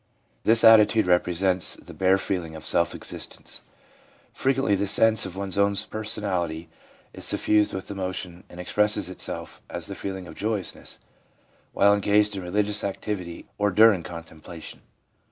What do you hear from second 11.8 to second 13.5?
engaged in religious activity